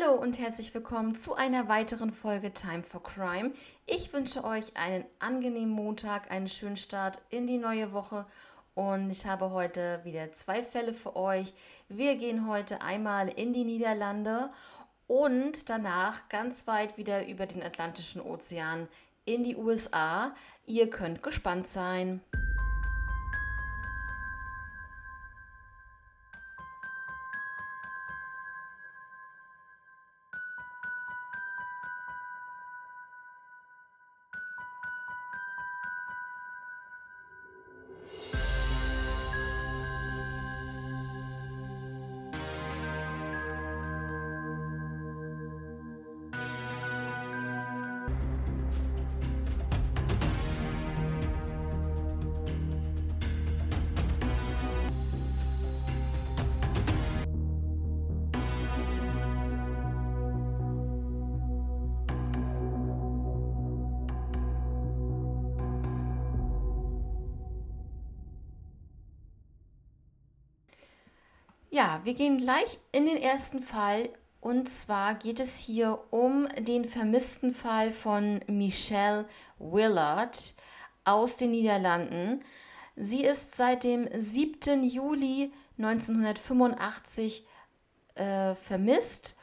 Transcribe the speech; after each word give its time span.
Hallo 0.00 0.14
und 0.14 0.38
herzlich 0.38 0.72
willkommen 0.74 1.14
zu 1.14 1.34
einer 1.34 1.68
weiteren 1.68 2.12
Folge 2.12 2.52
Time 2.52 2.82
for 2.82 3.02
Crime. 3.02 3.52
Ich 3.86 4.12
wünsche 4.12 4.44
euch 4.44 4.76
einen 4.76 5.04
angenehmen 5.18 5.70
Montag, 5.70 6.30
einen 6.30 6.46
schönen 6.46 6.76
Start 6.76 7.20
in 7.30 7.46
die 7.46 7.58
neue 7.58 7.92
Woche 7.92 8.26
und 8.74 9.10
ich 9.10 9.26
habe 9.26 9.50
heute 9.50 10.00
wieder 10.04 10.32
zwei 10.32 10.62
Fälle 10.62 10.92
für 10.92 11.16
euch. 11.16 11.52
Wir 11.88 12.16
gehen 12.16 12.46
heute 12.46 12.82
einmal 12.82 13.28
in 13.28 13.52
die 13.52 13.64
Niederlande 13.64 14.50
und 15.06 15.68
danach 15.68 16.28
ganz 16.28 16.66
weit 16.66 16.96
wieder 16.96 17.26
über 17.26 17.46
den 17.46 17.62
Atlantischen 17.62 18.22
Ozean 18.22 18.88
in 19.24 19.44
die 19.44 19.56
USA. 19.56 20.34
Ihr 20.66 20.88
könnt 20.88 21.22
gespannt 21.22 21.66
sein. 21.66 22.20
Ja, 71.72 72.00
wir 72.02 72.14
gehen 72.14 72.38
gleich 72.38 72.80
in 72.90 73.06
den 73.06 73.16
ersten 73.16 73.60
Fall. 73.60 74.10
Und 74.40 74.68
zwar 74.68 75.14
geht 75.14 75.38
es 75.38 75.56
hier 75.56 76.00
um 76.10 76.48
den 76.58 76.84
vermissten 76.84 77.52
Fall 77.52 77.92
von 77.92 78.40
Michelle 78.48 79.28
Willard 79.60 80.54
aus 81.04 81.36
den 81.36 81.52
Niederlanden. 81.52 82.42
Sie 82.96 83.22
ist 83.22 83.54
seit 83.54 83.84
dem 83.84 84.08
7. 84.12 84.82
Juli 84.82 85.52
1985 85.78 87.46
äh, 88.16 88.54
vermisst 88.56 89.36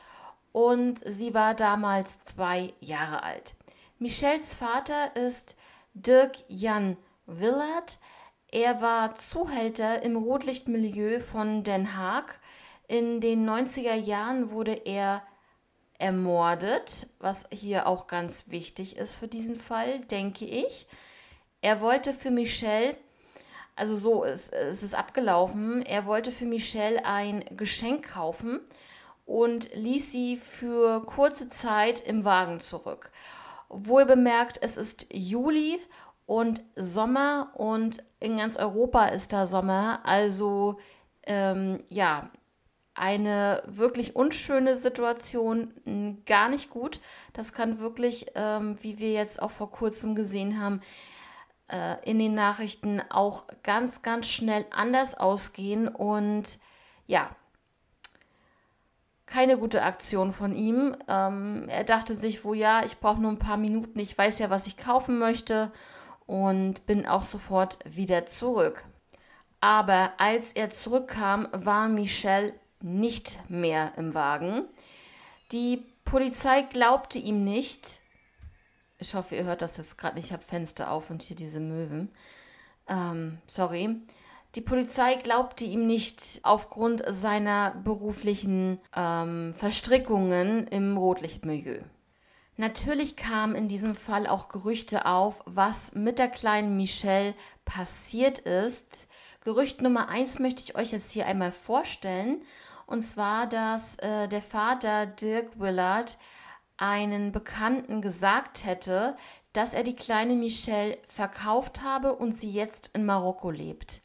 und 0.51 0.99
sie 1.05 1.33
war 1.33 1.53
damals 1.53 2.25
zwei 2.25 2.73
Jahre 2.81 3.23
alt. 3.23 3.55
Michelles 3.99 4.53
Vater 4.53 5.15
ist 5.15 5.55
Dirk 5.93 6.35
Jan 6.49 6.97
Willard. 7.25 7.99
Er 8.49 8.81
war 8.81 9.13
Zuhälter 9.13 10.01
im 10.03 10.15
Rotlichtmilieu 10.15 11.19
von 11.19 11.63
Den 11.63 11.97
Haag. 11.97 12.39
In 12.87 13.19
den 13.19 13.47
90er 13.47 13.95
Jahren 13.95 14.51
wurde 14.51 14.71
er 14.71 15.21
ermordet, 15.99 17.07
was 17.19 17.47
hier 17.51 17.87
auch 17.87 18.07
ganz 18.07 18.49
wichtig 18.49 18.95
ist 18.95 19.15
für 19.15 19.27
diesen 19.27 19.57
Fall, 19.57 19.99
denke 20.01 20.45
ich. 20.45 20.87
Er 21.61 21.81
wollte 21.81 22.13
für 22.13 22.31
Michelle, 22.31 22.95
also 23.75 23.95
so 23.95 24.23
ist, 24.23 24.53
ist 24.53 24.83
es 24.83 24.93
abgelaufen, 24.93 25.81
er 25.85 26.05
wollte 26.05 26.31
für 26.31 26.45
Michelle 26.45 27.03
ein 27.03 27.43
Geschenk 27.57 28.07
kaufen 28.13 28.61
und 29.25 29.75
ließ 29.75 30.11
sie 30.11 30.37
für 30.37 31.03
kurze 31.05 31.49
Zeit 31.49 31.99
im 31.99 32.23
Wagen 32.23 32.61
zurück. 32.61 33.11
Wohl 33.67 34.05
bemerkt, 34.05 34.59
es 34.61 34.77
ist 34.77 35.07
Juli 35.11 35.79
und 36.27 36.61
Sommer 36.75 37.51
und 37.55 38.03
in 38.19 38.37
ganz 38.37 38.57
Europa 38.57 39.05
ist 39.05 39.33
da 39.33 39.47
Sommer. 39.47 40.01
Also 40.03 40.77
ähm, 41.23 41.79
ja, 41.89 42.29
eine 42.93 43.63
wirklich 43.65 44.15
unschöne 44.15 44.75
Situation, 44.75 46.21
gar 46.25 46.49
nicht 46.49 46.69
gut. 46.69 46.99
Das 47.33 47.53
kann 47.53 47.79
wirklich, 47.79 48.27
ähm, 48.35 48.75
wie 48.81 48.99
wir 48.99 49.13
jetzt 49.13 49.41
auch 49.41 49.51
vor 49.51 49.71
kurzem 49.71 50.15
gesehen 50.15 50.59
haben, 50.59 50.81
äh, 51.71 51.95
in 52.03 52.19
den 52.19 52.35
Nachrichten 52.35 53.01
auch 53.09 53.45
ganz, 53.63 54.01
ganz 54.01 54.27
schnell 54.27 54.65
anders 54.71 55.17
ausgehen. 55.17 55.87
Und 55.87 56.59
ja, 57.05 57.29
keine 59.27 59.57
gute 59.57 59.83
Aktion 59.83 60.33
von 60.33 60.55
ihm. 60.55 60.93
Ähm, 61.07 61.69
er 61.69 61.85
dachte 61.85 62.15
sich, 62.15 62.43
wo 62.43 62.53
ja, 62.53 62.83
ich 62.83 62.97
brauche 62.99 63.21
nur 63.21 63.31
ein 63.31 63.39
paar 63.39 63.57
Minuten, 63.57 63.97
ich 63.99 64.17
weiß 64.17 64.39
ja, 64.39 64.49
was 64.49 64.67
ich 64.67 64.75
kaufen 64.75 65.19
möchte 65.19 65.71
und 66.27 66.85
bin 66.85 67.07
auch 67.07 67.23
sofort 67.23 67.79
wieder 67.83 68.25
zurück. 68.27 68.85
Aber 69.59 70.13
als 70.17 70.51
er 70.51 70.69
zurückkam, 70.69 71.47
war 71.51 71.87
Michelle 71.87 72.53
nicht 72.81 73.39
mehr 73.49 73.93
im 73.97 74.13
Wagen. 74.13 74.65
Die 75.51 75.83
Polizei 76.05 76.61
glaubte 76.61 77.17
ihm 77.17 77.43
nicht. 77.43 77.99
Ich 78.99 79.15
hoffe, 79.15 79.35
ihr 79.35 79.45
hört 79.45 79.61
das 79.61 79.77
jetzt 79.77 79.97
gerade 79.97 80.15
nicht. 80.15 80.27
Ich 80.27 80.33
habe 80.33 80.43
Fenster 80.43 80.91
auf 80.91 81.09
und 81.09 81.23
hier 81.23 81.35
diese 81.35 81.59
Möwen. 81.59 82.11
Ähm, 82.87 83.39
sorry. 83.47 84.01
Die 84.55 84.61
Polizei 84.61 85.15
glaubte 85.15 85.65
ihm 85.65 85.85
nicht 85.85 86.39
aufgrund 86.43 87.03
seiner 87.07 87.71
beruflichen 87.83 88.79
ähm, 88.95 89.53
Verstrickungen 89.53 90.67
im 90.67 90.97
Rotlichtmilieu. 90.97 91.81
Natürlich 92.59 93.15
kamen 93.15 93.53
in 93.53 93.67
diesem 93.67 93.93
Fall 93.93 94.25
auch 94.25 94.49
Gerüchte 94.49 95.05
auf, 95.05 95.43
was 95.45 95.93
mit 95.93 96.17
der 96.17 96.27
kleinen 96.27 96.75
Michelle 96.75 97.35
passiert 97.65 98.39
ist. 98.39 99.07
Gerücht 99.41 99.81
Nummer 99.81 100.09
eins 100.09 100.39
möchte 100.39 100.63
ich 100.63 100.75
euch 100.75 100.91
jetzt 100.91 101.11
hier 101.11 101.27
einmal 101.27 101.51
vorstellen. 101.51 102.41
Und 102.87 103.01
zwar, 103.01 103.45
dass 103.45 103.95
äh, 103.99 104.27
der 104.27 104.41
Vater 104.41 105.05
Dirk 105.05 105.59
Willard 105.59 106.17
einen 106.77 107.31
Bekannten 107.31 108.01
gesagt 108.01 108.65
hätte, 108.65 109.15
dass 109.53 109.75
er 109.75 109.83
die 109.83 109.95
kleine 109.95 110.33
Michelle 110.33 110.97
verkauft 111.03 111.83
habe 111.83 112.15
und 112.15 112.37
sie 112.37 112.51
jetzt 112.51 112.89
in 112.95 113.05
Marokko 113.05 113.51
lebt. 113.51 114.01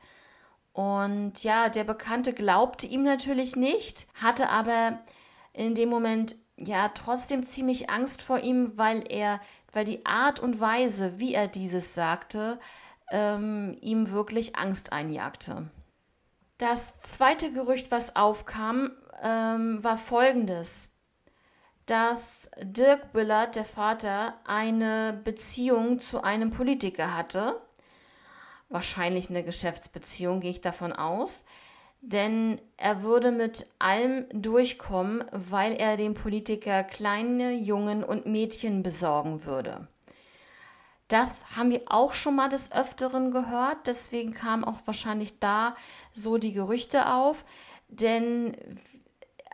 Und 0.73 1.43
ja, 1.43 1.71
der 1.71 1.85
Bekannte 1.85 2.35
glaubte 2.35 2.87
ihm 2.87 3.03
natürlich 3.03 3.57
nicht, 3.57 4.07
hatte 4.15 4.51
aber 4.51 5.01
in 5.53 5.75
dem 5.75 5.89
Moment 5.89 6.35
ja 6.57 6.89
trotzdem 6.89 7.45
ziemlich 7.45 7.91
Angst 7.91 8.23
vor 8.23 8.39
ihm, 8.39 8.73
weil 8.77 9.05
er, 9.11 9.41
weil 9.73 9.85
die 9.85 10.05
Art 10.07 10.41
und 10.41 10.61
Weise, 10.61 11.19
wie 11.19 11.35
er 11.35 11.49
dieses 11.49 11.95
sagte, 11.95 12.59
ähm, 13.11 13.77
ihm 13.81 14.11
wirklich 14.11 14.57
Angst 14.57 14.93
einjagte. 14.93 15.71
Das 16.59 16.99
zweite 16.99 17.53
Gerücht, 17.53 17.91
was 17.91 18.17
aufkam, 18.17 18.93
ähm, 19.23 19.83
war 19.83 19.97
folgendes, 19.97 20.93
dass 21.87 22.49
Dirk 22.63 23.13
Willard, 23.13 23.57
der 23.57 23.65
Vater, 23.65 24.35
eine 24.47 25.21
Beziehung 25.25 26.01
zu 26.01 26.23
einem 26.23 26.51
Politiker 26.51 27.17
hatte. 27.17 27.61
Wahrscheinlich 28.69 29.29
eine 29.29 29.43
Geschäftsbeziehung, 29.43 30.41
gehe 30.41 30.51
ich 30.51 30.61
davon 30.61 30.93
aus 30.93 31.45
denn 32.03 32.61
er 32.77 33.03
würde 33.03 33.31
mit 33.31 33.67
allem 33.79 34.27
durchkommen, 34.33 35.25
weil 35.31 35.75
er 35.75 35.97
dem 35.97 36.15
Politiker 36.15 36.83
kleine 36.83 37.53
Jungen 37.53 38.03
und 38.05 38.27
Mädchen 38.27 38.83
besorgen 38.83 39.45
würde. 39.45 39.87
Das 41.07 41.57
haben 41.57 41.71
wir 41.71 41.83
auch 41.87 42.13
schon 42.13 42.37
mal 42.37 42.49
des 42.49 42.73
Öfteren 42.73 43.31
gehört, 43.31 43.87
deswegen 43.87 44.33
kamen 44.33 44.65
auch 44.65 44.81
wahrscheinlich 44.85 45.39
da 45.39 45.77
so 46.13 46.39
die 46.39 46.53
Gerüchte 46.53 47.13
auf, 47.15 47.45
denn 47.89 48.57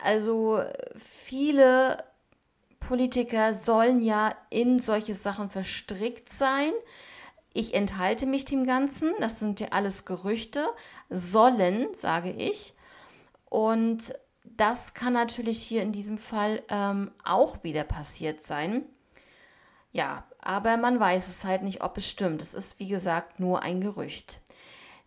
also 0.03 0.63
viele 0.95 2.03
Politiker 2.81 3.53
sollen 3.53 4.01
ja 4.01 4.35
in 4.51 4.79
solche 4.81 5.15
Sachen 5.15 5.51
verstrickt 5.51 6.33
sein. 6.33 6.73
Ich 7.59 7.75
enthalte 7.75 8.25
mich 8.25 8.45
dem 8.45 8.65
Ganzen, 8.65 9.13
das 9.19 9.41
sind 9.41 9.59
ja 9.59 9.71
alles 9.73 10.05
Gerüchte, 10.05 10.65
sollen, 11.11 11.93
sage 11.93 12.31
ich. 12.31 12.73
Und 13.47 14.15
das 14.45 14.95
kann 14.95 15.15
natürlich 15.15 15.61
hier 15.61 15.83
in 15.83 15.91
diesem 15.91 16.19
Fall 16.19 16.63
ähm, 16.69 17.11
auch 17.25 17.65
wieder 17.65 17.83
passiert 17.83 18.45
sein. 18.45 18.85
Ja, 19.91 20.23
aber 20.41 20.77
man 20.77 21.01
weiß 21.01 21.27
es 21.27 21.45
halt 21.45 21.63
nicht, 21.63 21.83
ob 21.83 21.97
es 21.97 22.09
stimmt. 22.09 22.43
Es 22.43 22.55
ist, 22.55 22.79
wie 22.79 22.87
gesagt, 22.87 23.41
nur 23.41 23.61
ein 23.61 23.81
Gerücht. 23.81 24.41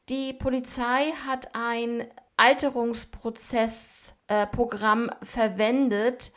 Die 0.09 0.33
Polizei 0.33 1.13
hat 1.25 1.56
ein 1.56 2.06
Alterungsprozessprogramm 2.36 5.07
äh, 5.07 5.25
verwendet 5.25 6.33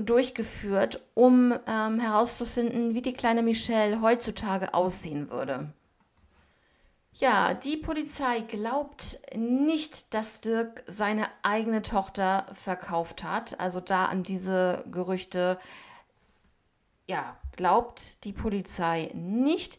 durchgeführt, 0.00 1.00
um 1.14 1.54
ähm, 1.66 2.00
herauszufinden, 2.00 2.94
wie 2.94 3.02
die 3.02 3.12
kleine 3.12 3.42
Michelle 3.42 4.00
heutzutage 4.00 4.74
aussehen 4.74 5.30
würde. 5.30 5.72
Ja, 7.18 7.54
die 7.54 7.78
Polizei 7.78 8.40
glaubt 8.40 9.20
nicht, 9.34 10.12
dass 10.12 10.42
Dirk 10.42 10.82
seine 10.86 11.28
eigene 11.42 11.80
Tochter 11.80 12.46
verkauft 12.52 13.24
hat. 13.24 13.58
Also 13.58 13.80
da 13.80 14.04
an 14.04 14.22
diese 14.22 14.84
Gerüchte, 14.90 15.58
ja, 17.06 17.38
glaubt 17.56 18.22
die 18.24 18.34
Polizei 18.34 19.10
nicht. 19.14 19.78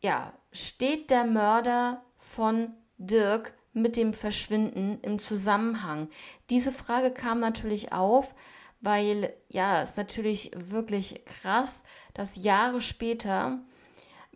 Ja, 0.00 0.32
steht 0.50 1.10
der 1.10 1.24
Mörder 1.24 2.02
von 2.16 2.74
Dirk 2.98 3.54
mit 3.76 3.96
dem 3.96 4.12
Verschwinden 4.12 4.98
im 5.02 5.18
Zusammenhang? 5.18 6.08
Diese 6.50 6.72
Frage 6.72 7.10
kam 7.10 7.40
natürlich 7.40 7.92
auf, 7.92 8.34
weil 8.80 9.32
ja, 9.48 9.82
es 9.82 9.90
ist 9.90 9.96
natürlich 9.96 10.50
wirklich 10.54 11.24
krass, 11.24 11.84
dass 12.14 12.36
Jahre 12.36 12.80
später 12.80 13.60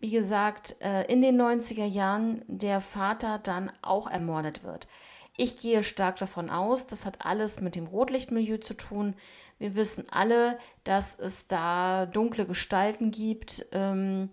wie 0.01 0.11
gesagt, 0.11 0.77
äh, 0.81 1.05
in 1.13 1.21
den 1.21 1.41
90er 1.41 1.85
Jahren 1.85 2.43
der 2.49 2.81
Vater 2.81 3.39
dann 3.39 3.71
auch 3.83 4.11
ermordet 4.11 4.65
wird. 4.65 4.89
Ich 5.37 5.59
gehe 5.59 5.83
stark 5.83 6.17
davon 6.17 6.51
aus, 6.51 6.87
das 6.87 7.07
hat 7.07 7.25
alles 7.25 7.61
mit 7.61 7.77
dem 7.77 7.87
Rotlichtmilieu 7.87 8.59
zu 8.59 8.75
tun. 8.75 9.15
Wir 9.59 9.75
wissen 9.75 10.07
alle, 10.11 10.59
dass 10.85 11.19
es 11.19 11.47
da 11.47 12.07
dunkle 12.07 12.47
Gestalten 12.47 13.11
gibt. 13.11 13.67
Ähm, 13.73 14.31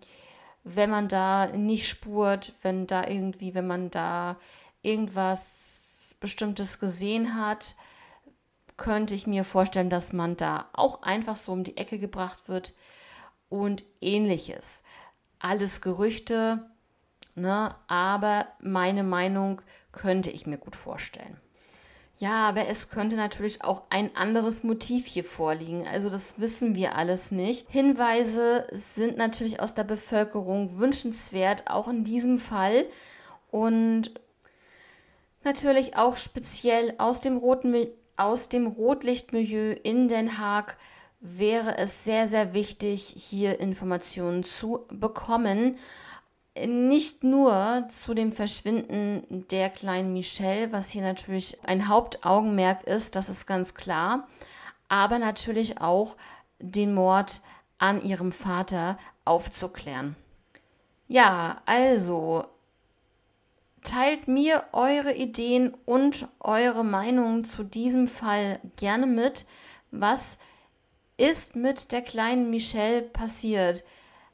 wenn 0.64 0.90
man 0.90 1.08
da 1.08 1.48
nicht 1.48 1.88
spurt, 1.88 2.54
wenn 2.62 2.88
da 2.88 3.08
irgendwie, 3.08 3.54
wenn 3.54 3.68
man 3.68 3.90
da 3.90 4.38
irgendwas 4.82 6.16
Bestimmtes 6.20 6.80
gesehen 6.80 7.36
hat, 7.36 7.76
könnte 8.78 9.16
ich 9.16 9.28
mir 9.28 9.44
vorstellen, 9.44 9.90
dass 9.90 10.14
man 10.14 10.38
da 10.38 10.70
auch 10.74 11.02
einfach 11.02 11.36
so 11.36 11.52
um 11.52 11.64
die 11.64 11.78
Ecke 11.78 11.98
gebracht 11.98 12.48
wird 12.48 12.74
und 13.50 13.84
ähnliches 14.02 14.84
alles 15.40 15.82
Gerüchte, 15.82 16.66
ne? 17.36 17.76
aber 17.88 18.48
meine 18.60 19.04
Meinung 19.04 19.62
könnte 19.92 20.30
ich 20.32 20.48
mir 20.48 20.58
gut 20.58 20.76
vorstellen. 20.76 21.38
Ja, 22.20 22.50
aber 22.50 22.68
es 22.68 22.90
könnte 22.90 23.16
natürlich 23.16 23.64
auch 23.64 23.84
ein 23.92 24.16
anderes 24.16 24.64
Motiv 24.64 25.06
hier 25.06 25.24
vorliegen. 25.24 25.86
Also 25.86 26.10
das 26.10 26.40
wissen 26.40 26.74
wir 26.74 26.96
alles 26.96 27.30
nicht. 27.30 27.70
Hinweise 27.70 28.68
sind 28.72 29.18
natürlich 29.18 29.60
aus 29.60 29.76
der 29.76 29.84
Bevölkerung 29.84 30.80
wünschenswert, 30.80 31.70
auch 31.70 31.88
in 31.88 32.04
diesem 32.04 32.40
Fall. 32.40 32.86
Und 33.52 34.20
natürlich 35.44 35.96
auch 35.96 36.16
speziell 36.16 36.94
aus 36.98 37.22
dem, 37.22 37.38
roten, 37.38 37.88
aus 38.16 38.50
dem 38.50 38.68
Rotlichtmilieu 38.68 39.74
in 39.84 40.08
Den 40.08 40.38
Haag 40.38 40.78
wäre 41.20 41.78
es 41.78 42.04
sehr, 42.04 42.28
sehr 42.28 42.54
wichtig, 42.54 43.14
hier 43.18 43.60
Informationen 43.60 44.44
zu 44.44 44.86
bekommen. 44.90 45.78
Nicht 46.66 47.24
nur 47.24 47.88
zu 47.90 48.14
dem 48.14 48.32
Verschwinden 48.32 49.46
der 49.52 49.70
kleinen 49.70 50.14
Michelle, 50.14 50.72
was 50.72 50.90
hier 50.90 51.04
natürlich 51.04 51.64
ein 51.64 51.88
Hauptaugenmerk 51.88 52.84
ist, 52.84 53.16
das 53.16 53.30
ist 53.30 53.46
ganz 53.46 53.76
klar, 53.76 54.28
aber 54.90 55.20
natürlich 55.20 55.80
auch 55.80 56.18
den 56.60 56.96
Mord 56.96 57.42
an 57.78 58.02
ihrem 58.04 58.32
Vater 58.32 58.98
aufzuklären. 59.24 60.16
Ja, 61.08 61.62
also 61.66 62.46
teilt 63.88 64.28
mir 64.28 64.64
eure 64.74 65.14
Ideen 65.14 65.74
und 65.86 66.28
eure 66.42 66.84
Meinung 66.84 67.46
zu 67.46 67.64
diesem 67.64 68.08
Fall 68.08 68.60
gerne 68.76 69.06
mit. 69.06 69.46
Was 69.92 70.38
ist 71.16 71.56
mit 71.56 71.94
der 71.94 72.02
kleinen 72.02 72.50
Michelle 72.50 73.02
passiert? 73.02 73.84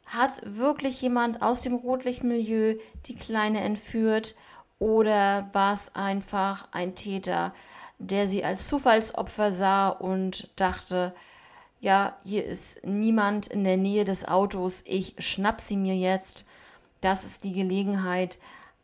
Hat 0.07 0.41
wirklich 0.43 1.01
jemand 1.01 1.41
aus 1.41 1.61
dem 1.61 1.75
Rotlichtmilieu 1.75 2.77
die 3.05 3.15
Kleine 3.15 3.61
entführt 3.61 4.35
oder 4.79 5.49
war 5.53 5.73
es 5.73 5.95
einfach 5.95 6.67
ein 6.71 6.95
Täter, 6.95 7.53
der 7.99 8.27
sie 8.27 8.43
als 8.43 8.67
Zufallsopfer 8.67 9.51
sah 9.51 9.89
und 9.89 10.49
dachte, 10.55 11.13
ja, 11.79 12.17
hier 12.23 12.43
ist 12.43 12.85
niemand 12.85 13.47
in 13.47 13.63
der 13.63 13.77
Nähe 13.77 14.03
des 14.03 14.27
Autos, 14.27 14.83
ich 14.87 15.15
schnapp 15.19 15.61
sie 15.61 15.77
mir 15.77 15.95
jetzt, 15.95 16.45
das 17.01 17.23
ist 17.23 17.43
die 17.43 17.53
Gelegenheit. 17.53 18.39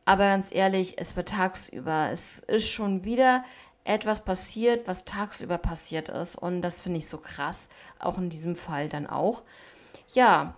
Aber 0.09 0.23
ganz 0.23 0.51
ehrlich, 0.51 0.95
es 0.97 1.15
war 1.15 1.23
tagsüber. 1.23 2.09
Es 2.11 2.39
ist 2.39 2.67
schon 2.67 3.06
wieder 3.06 3.44
etwas 3.83 4.25
passiert, 4.25 4.88
was 4.88 5.06
tagsüber 5.06 5.59
passiert 5.59 6.09
ist. 6.09 6.35
Und 6.35 6.63
das 6.63 6.81
finde 6.81 6.97
ich 6.97 7.07
so 7.07 7.19
krass, 7.19 7.69
auch 8.00 8.17
in 8.17 8.31
diesem 8.31 8.56
Fall 8.56 8.89
dann 8.89 9.06
auch. 9.06 9.44
Ja, 10.15 10.56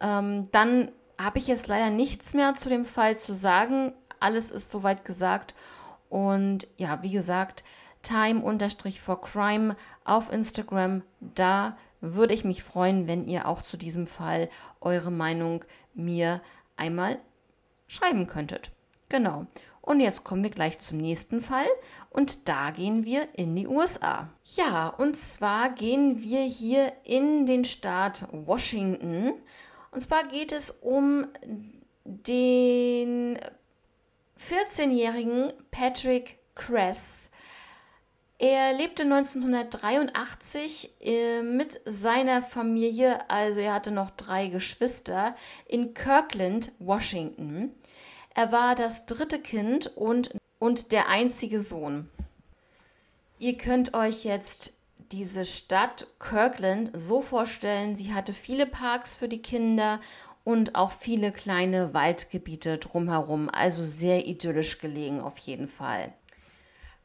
ähm, 0.00 0.50
dann 0.52 0.92
habe 1.18 1.38
ich 1.38 1.46
jetzt 1.46 1.66
leider 1.66 1.88
nichts 1.88 2.34
mehr 2.34 2.52
zu 2.52 2.68
dem 2.68 2.84
Fall 2.84 3.16
zu 3.16 3.32
sagen. 3.32 3.94
Alles 4.18 4.50
ist 4.50 4.70
soweit 4.70 5.06
gesagt. 5.06 5.54
Und 6.10 6.68
ja, 6.76 7.02
wie 7.02 7.12
gesagt, 7.12 7.64
time-for-crime 8.02 9.76
auf 10.04 10.30
Instagram. 10.30 11.04
Da 11.20 11.78
würde 12.02 12.34
ich 12.34 12.44
mich 12.44 12.62
freuen, 12.62 13.06
wenn 13.06 13.26
ihr 13.26 13.48
auch 13.48 13.62
zu 13.62 13.78
diesem 13.78 14.06
Fall 14.06 14.50
eure 14.82 15.10
Meinung 15.10 15.64
mir 15.94 16.42
einmal 16.76 17.18
schreiben 17.88 18.26
könntet. 18.26 18.72
Genau. 19.10 19.46
Und 19.82 20.00
jetzt 20.00 20.24
kommen 20.24 20.42
wir 20.42 20.50
gleich 20.50 20.78
zum 20.78 20.98
nächsten 20.98 21.42
Fall 21.42 21.66
und 22.10 22.48
da 22.48 22.70
gehen 22.70 23.04
wir 23.04 23.28
in 23.34 23.56
die 23.56 23.66
USA. 23.66 24.28
Ja, 24.54 24.88
und 24.88 25.18
zwar 25.18 25.70
gehen 25.70 26.22
wir 26.22 26.42
hier 26.42 26.92
in 27.04 27.44
den 27.44 27.64
Staat 27.64 28.26
Washington. 28.30 29.34
Und 29.90 30.00
zwar 30.00 30.24
geht 30.28 30.52
es 30.52 30.70
um 30.70 31.26
den 32.04 33.38
14-jährigen 34.38 35.52
Patrick 35.70 36.38
Kress. 36.54 37.30
Er 38.38 38.72
lebte 38.72 39.02
1983 39.02 40.94
äh, 41.00 41.42
mit 41.42 41.80
seiner 41.84 42.40
Familie, 42.42 43.28
also 43.28 43.60
er 43.60 43.74
hatte 43.74 43.90
noch 43.90 44.10
drei 44.10 44.48
Geschwister, 44.48 45.34
in 45.66 45.92
Kirkland, 45.92 46.72
Washington. 46.78 47.74
Er 48.40 48.52
war 48.52 48.74
das 48.74 49.04
dritte 49.04 49.38
Kind 49.38 49.98
und, 49.98 50.30
und 50.58 50.92
der 50.92 51.10
einzige 51.10 51.60
Sohn. 51.60 52.08
Ihr 53.38 53.58
könnt 53.58 53.92
euch 53.92 54.24
jetzt 54.24 54.72
diese 55.12 55.44
Stadt 55.44 56.06
Kirkland 56.18 56.90
so 56.94 57.20
vorstellen, 57.20 57.96
sie 57.96 58.14
hatte 58.14 58.32
viele 58.32 58.64
Parks 58.64 59.14
für 59.14 59.28
die 59.28 59.42
Kinder 59.42 60.00
und 60.42 60.74
auch 60.74 60.90
viele 60.90 61.32
kleine 61.32 61.92
Waldgebiete 61.92 62.78
drumherum, 62.78 63.50
also 63.50 63.84
sehr 63.84 64.26
idyllisch 64.26 64.78
gelegen 64.78 65.20
auf 65.20 65.36
jeden 65.36 65.68
Fall. 65.68 66.10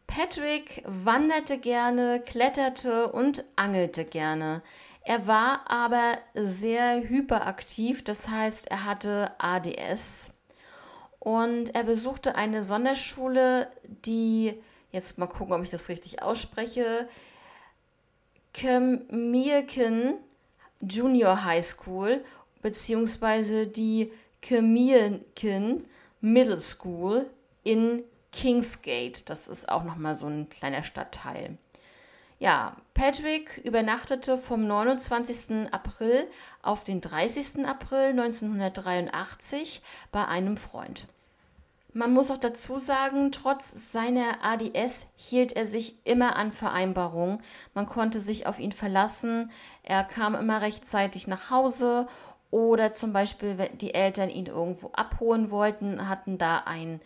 Patrick 0.08 0.84
wanderte 0.86 1.58
gerne, 1.58 2.22
kletterte 2.26 3.12
und 3.12 3.44
angelte 3.58 4.06
gerne. 4.06 4.62
Er 5.02 5.28
war 5.28 5.70
aber 5.70 6.18
sehr 6.34 7.02
hyperaktiv, 7.10 8.06
das 8.06 8.30
heißt, 8.30 8.72
er 8.72 8.86
hatte 8.86 9.34
ADS, 9.38 10.35
und 11.26 11.74
er 11.74 11.84
besuchte 11.84 12.36
eine 12.36 12.62
Sonderschule, 12.62 13.68
die, 13.84 14.54
jetzt 14.92 15.18
mal 15.18 15.26
gucken, 15.26 15.56
ob 15.56 15.64
ich 15.64 15.72
das 15.72 15.90
richtig 15.90 16.22
ausspreche, 16.22 17.10
Kemirken 18.54 20.20
Junior 20.82 21.44
High 21.44 21.66
School, 21.66 22.24
beziehungsweise 22.62 23.66
die 23.66 24.14
Kemirken 24.44 25.88
Middle 26.22 26.60
School 26.60 27.28
in 27.64 28.04
Kingsgate. 28.32 29.28
Das 29.28 29.48
ist 29.48 29.68
auch 29.68 29.84
nochmal 29.84 30.14
so 30.14 30.28
ein 30.28 30.48
kleiner 30.50 30.84
Stadtteil. 30.84 31.58
Ja, 32.38 32.76
Patrick 32.94 33.62
übernachtete 33.64 34.38
vom 34.38 34.68
29. 34.68 35.72
April 35.72 36.28
auf 36.62 36.84
den 36.84 37.00
30. 37.00 37.66
April 37.66 38.10
1983 38.10 39.82
bei 40.12 40.26
einem 40.26 40.58
Freund. 40.58 41.08
Man 41.94 42.12
muss 42.14 42.30
auch 42.30 42.38
dazu 42.38 42.78
sagen, 42.78 43.32
trotz 43.32 43.94
seiner 43.94 44.44
ADS 44.44 45.08
hielt 45.16 45.54
er 45.54 45.66
sich 45.66 46.06
immer 46.06 46.36
an 46.36 46.52
Vereinbarungen. 46.52 47.40
Man 47.74 47.86
konnte 47.86 48.20
sich 48.20 48.48
auf 48.48 48.60
ihn 48.60 48.74
verlassen. 48.74 49.50
Er 49.82 50.04
kam 50.04 50.36
immer 50.36 50.62
rechtzeitig 50.62 51.28
nach 51.28 51.50
Hause 51.50 52.10
oder 52.52 52.92
zum 52.92 53.14
Beispiel, 53.14 53.58
wenn 53.58 53.78
die 53.78 53.94
Eltern 53.94 54.30
ihn 54.30 54.48
irgendwo 54.48 54.90
abholen 54.92 55.52
wollten, 55.52 56.10
hatten 56.10 56.38
da 56.38 56.58
einen 56.66 57.00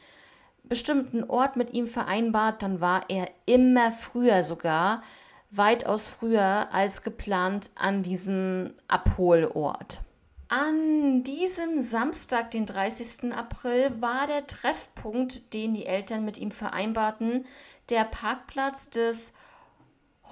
bestimmten 0.63 1.23
Ort 1.23 1.55
mit 1.55 1.73
ihm 1.73 1.87
vereinbart, 1.87 2.63
dann 2.63 2.81
war 2.81 3.09
er 3.09 3.29
immer 3.45 3.91
früher 3.91 4.43
sogar, 4.43 5.03
weitaus 5.51 6.07
früher 6.07 6.71
als 6.71 7.03
geplant 7.03 7.71
an 7.75 8.03
diesem 8.03 8.73
Abholort. 8.87 10.01
An 10.47 11.23
diesem 11.23 11.79
Samstag, 11.79 12.51
den 12.51 12.65
30. 12.65 13.33
April, 13.33 14.01
war 14.01 14.25
der 14.25 14.47
Treffpunkt, 14.47 15.53
den 15.53 15.75
die 15.75 15.85
Eltern 15.85 16.25
mit 16.25 16.39
ihm 16.39 16.49
vereinbarten, 16.49 17.45
der 17.89 18.03
Parkplatz 18.03 18.89
des 18.89 19.33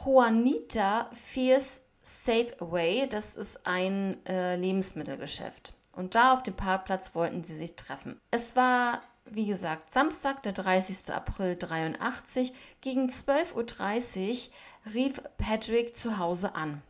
Juanita 0.03 1.09
Fierce 1.13 1.81
Safeway. 2.01 3.07
Das 3.07 3.35
ist 3.35 3.67
ein 3.67 4.25
äh, 4.25 4.55
Lebensmittelgeschäft. 4.55 5.73
Und 5.91 6.15
da 6.15 6.33
auf 6.33 6.41
dem 6.41 6.55
Parkplatz 6.55 7.13
wollten 7.15 7.43
sie 7.43 7.55
sich 7.55 7.75
treffen. 7.75 8.19
Es 8.31 8.55
war, 8.55 9.01
wie 9.25 9.45
gesagt, 9.45 9.91
Samstag, 9.91 10.41
der 10.43 10.53
30. 10.53 11.13
April 11.13 11.55
83. 11.55 12.53
Gegen 12.81 13.07
12.30 13.09 13.53
Uhr 13.55 14.53
rief 14.93 15.21
Patrick 15.37 15.95
zu 15.95 16.17
Hause 16.17 16.55
an. 16.55 16.81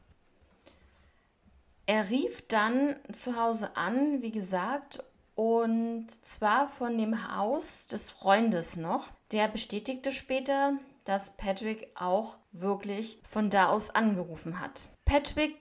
Er 1.86 2.10
rief 2.10 2.46
dann 2.48 2.98
zu 3.14 3.40
Hause 3.40 3.78
an, 3.78 4.22
wie 4.22 4.32
gesagt, 4.32 5.04
und 5.36 6.10
zwar 6.10 6.68
von 6.68 6.98
dem 6.98 7.34
Haus 7.36 7.88
des 7.88 8.10
Freundes 8.10 8.76
noch. 8.76 9.10
Der 9.32 9.48
bestätigte 9.48 10.12
später, 10.12 10.74
dass 11.06 11.38
Patrick 11.38 11.88
auch 11.96 12.38
wirklich 12.52 13.22
von 13.24 13.50
da 13.50 13.70
aus 13.70 13.92
angerufen 13.92 14.60
hat. 14.60 14.90
Patrick 15.06 15.56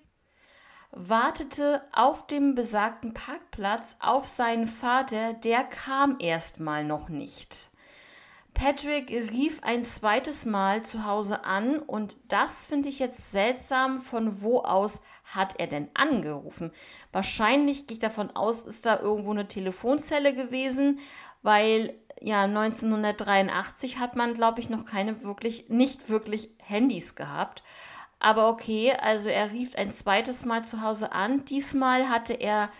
wartete 0.90 1.82
auf 1.92 2.26
dem 2.26 2.54
besagten 2.54 3.12
Parkplatz 3.12 3.96
auf 4.00 4.26
seinen 4.26 4.66
Vater, 4.66 5.34
der 5.34 5.62
kam 5.62 6.16
erstmal 6.18 6.84
noch 6.84 7.08
nicht. 7.08 7.68
Patrick 8.56 9.10
rief 9.10 9.62
ein 9.62 9.82
zweites 9.82 10.46
Mal 10.46 10.82
zu 10.82 11.04
Hause 11.04 11.44
an 11.44 11.78
und 11.78 12.16
das 12.28 12.64
finde 12.64 12.88
ich 12.88 12.98
jetzt 12.98 13.30
seltsam, 13.30 14.00
von 14.00 14.40
wo 14.40 14.60
aus 14.60 15.02
hat 15.24 15.56
er 15.58 15.66
denn 15.66 15.90
angerufen? 15.92 16.72
Wahrscheinlich 17.12 17.86
gehe 17.86 17.96
ich 17.96 18.00
davon 18.00 18.34
aus, 18.34 18.62
ist 18.62 18.86
da 18.86 18.98
irgendwo 18.98 19.32
eine 19.32 19.46
Telefonzelle 19.46 20.34
gewesen, 20.34 21.00
weil 21.42 21.94
ja 22.18 22.44
1983 22.44 23.98
hat 23.98 24.16
man, 24.16 24.32
glaube 24.32 24.60
ich, 24.60 24.70
noch 24.70 24.86
keine 24.86 25.22
wirklich, 25.22 25.68
nicht 25.68 26.08
wirklich 26.08 26.48
Handys 26.56 27.14
gehabt. 27.14 27.62
Aber 28.20 28.48
okay, 28.48 28.94
also 28.98 29.28
er 29.28 29.52
rief 29.52 29.74
ein 29.74 29.92
zweites 29.92 30.46
Mal 30.46 30.64
zu 30.64 30.80
Hause 30.80 31.12
an. 31.12 31.44
Diesmal 31.44 32.08
hatte 32.08 32.32
er 32.32 32.70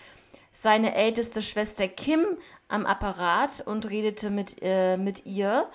seine 0.57 0.95
älteste 0.95 1.43
Schwester 1.43 1.87
Kim 1.87 2.25
am 2.67 2.87
Apparat 2.87 3.61
und 3.67 3.91
redete 3.91 4.31
mit, 4.31 4.57
äh, 4.63 4.97
mit 4.97 5.27
ihr. 5.27 5.69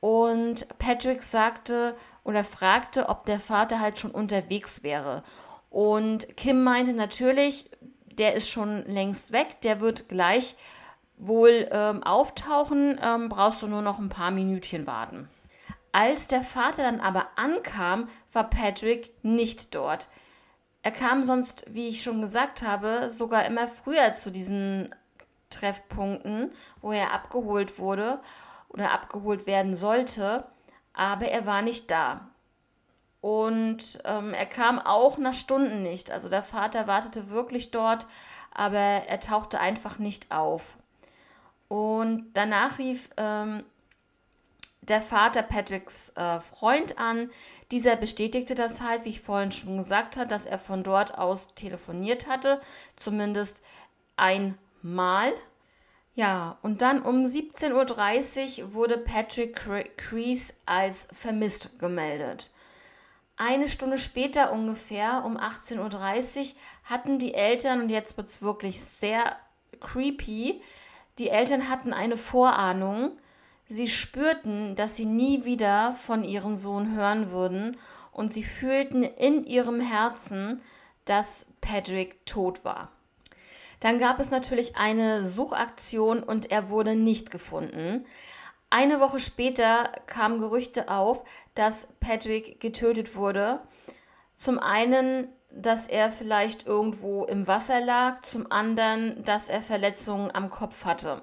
Und 0.00 0.66
Patrick 0.78 1.22
sagte 1.22 1.94
oder 2.24 2.42
fragte, 2.42 3.10
ob 3.10 3.26
der 3.26 3.38
Vater 3.38 3.78
halt 3.78 3.98
schon 3.98 4.10
unterwegs 4.10 4.82
wäre. 4.82 5.22
Und 5.68 6.34
Kim 6.38 6.64
meinte 6.64 6.94
natürlich, 6.94 7.68
der 8.06 8.34
ist 8.34 8.48
schon 8.48 8.86
längst 8.86 9.32
weg, 9.32 9.60
der 9.64 9.80
wird 9.82 10.08
gleich 10.08 10.56
wohl 11.18 11.68
ähm, 11.70 12.02
auftauchen, 12.02 12.98
ähm, 13.02 13.28
brauchst 13.28 13.60
du 13.60 13.66
nur 13.66 13.82
noch 13.82 13.98
ein 13.98 14.08
paar 14.08 14.30
Minütchen 14.30 14.86
warten. 14.86 15.28
Als 15.92 16.26
der 16.26 16.42
Vater 16.42 16.82
dann 16.82 17.00
aber 17.00 17.26
ankam, 17.36 18.08
war 18.32 18.48
Patrick 18.48 19.10
nicht 19.22 19.74
dort. 19.74 20.08
Er 20.82 20.90
kam 20.90 21.22
sonst, 21.22 21.64
wie 21.68 21.88
ich 21.88 22.02
schon 22.02 22.20
gesagt 22.20 22.62
habe, 22.62 23.08
sogar 23.08 23.46
immer 23.46 23.68
früher 23.68 24.14
zu 24.14 24.32
diesen 24.32 24.94
Treffpunkten, 25.50 26.50
wo 26.80 26.92
er 26.92 27.12
abgeholt 27.12 27.78
wurde 27.78 28.20
oder 28.68 28.90
abgeholt 28.90 29.46
werden 29.46 29.74
sollte, 29.74 30.44
aber 30.92 31.26
er 31.26 31.46
war 31.46 31.62
nicht 31.62 31.90
da. 31.90 32.28
Und 33.20 34.00
ähm, 34.04 34.34
er 34.34 34.46
kam 34.46 34.80
auch 34.80 35.18
nach 35.18 35.34
Stunden 35.34 35.84
nicht. 35.84 36.10
Also 36.10 36.28
der 36.28 36.42
Vater 36.42 36.88
wartete 36.88 37.30
wirklich 37.30 37.70
dort, 37.70 38.08
aber 38.52 38.78
er 38.78 39.20
tauchte 39.20 39.60
einfach 39.60 40.00
nicht 40.00 40.32
auf. 40.32 40.76
Und 41.68 42.32
danach 42.34 42.78
rief 42.78 43.10
ähm, 43.16 43.62
der 44.82 45.00
Vater 45.00 45.42
Patricks 45.42 46.10
äh, 46.16 46.40
Freund 46.40 46.98
an. 46.98 47.30
Dieser 47.70 47.96
bestätigte 47.96 48.54
das 48.54 48.80
halt, 48.80 49.04
wie 49.04 49.10
ich 49.10 49.20
vorhin 49.20 49.52
schon 49.52 49.78
gesagt 49.78 50.16
habe, 50.16 50.28
dass 50.28 50.44
er 50.44 50.58
von 50.58 50.82
dort 50.82 51.16
aus 51.16 51.54
telefoniert 51.54 52.28
hatte. 52.28 52.60
Zumindest 52.96 53.62
einmal. 54.16 55.32
Ja, 56.14 56.58
und 56.62 56.82
dann 56.82 57.02
um 57.02 57.24
17.30 57.24 58.62
Uhr 58.62 58.74
wurde 58.74 58.98
Patrick 58.98 59.56
Crease 59.96 60.54
als 60.66 61.08
vermisst 61.10 61.78
gemeldet. 61.78 62.50
Eine 63.36 63.68
Stunde 63.68 63.96
später 63.96 64.52
ungefähr, 64.52 65.24
um 65.24 65.38
18.30 65.38 66.40
Uhr, 66.40 66.46
hatten 66.84 67.18
die 67.18 67.32
Eltern, 67.32 67.82
und 67.82 67.88
jetzt 67.88 68.16
wird 68.18 68.28
es 68.28 68.42
wirklich 68.42 68.80
sehr 68.82 69.36
creepy, 69.80 70.60
die 71.18 71.30
Eltern 71.30 71.68
hatten 71.68 71.92
eine 71.92 72.16
Vorahnung. 72.16 73.18
Sie 73.72 73.88
spürten, 73.88 74.76
dass 74.76 74.96
sie 74.96 75.06
nie 75.06 75.46
wieder 75.46 75.94
von 75.94 76.24
ihrem 76.24 76.56
Sohn 76.56 76.94
hören 76.94 77.30
würden 77.30 77.78
und 78.10 78.34
sie 78.34 78.42
fühlten 78.42 79.02
in 79.02 79.46
ihrem 79.46 79.80
Herzen, 79.80 80.60
dass 81.06 81.46
Patrick 81.62 82.26
tot 82.26 82.66
war. 82.66 82.92
Dann 83.80 83.98
gab 83.98 84.20
es 84.20 84.30
natürlich 84.30 84.76
eine 84.76 85.26
Suchaktion 85.26 86.22
und 86.22 86.50
er 86.50 86.68
wurde 86.68 86.94
nicht 86.94 87.30
gefunden. 87.30 88.04
Eine 88.68 89.00
Woche 89.00 89.20
später 89.20 89.90
kamen 90.04 90.38
Gerüchte 90.38 90.90
auf, 90.90 91.24
dass 91.54 91.94
Patrick 91.98 92.60
getötet 92.60 93.16
wurde. 93.16 93.58
Zum 94.34 94.58
einen, 94.58 95.28
dass 95.50 95.86
er 95.86 96.12
vielleicht 96.12 96.66
irgendwo 96.66 97.24
im 97.24 97.46
Wasser 97.46 97.80
lag, 97.80 98.20
zum 98.20 98.52
anderen, 98.52 99.24
dass 99.24 99.48
er 99.48 99.62
Verletzungen 99.62 100.30
am 100.30 100.50
Kopf 100.50 100.84
hatte. 100.84 101.22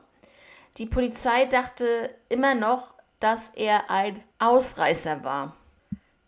Die 0.80 0.86
Polizei 0.86 1.46
dachte 1.46 2.16
immer 2.30 2.56
noch, 2.56 2.94
dass 3.20 3.50
er 3.50 3.90
ein 3.90 4.24
Ausreißer 4.40 5.26
war. 5.26 5.58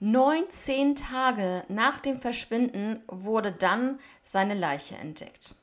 19 0.01 0.97
Tage 0.97 1.63
nach 1.69 1.99
dem 1.99 2.19
Verschwinden 2.19 3.01
wurde 3.07 3.53
dann 3.53 3.99
seine 4.23 4.53
Leiche 4.53 4.95
entdeckt. 4.95 5.55